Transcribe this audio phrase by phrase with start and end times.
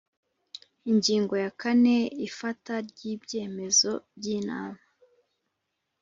[0.91, 1.95] Ingingo ya kane
[2.27, 4.81] Ifata ry’ibyemezo by’Inama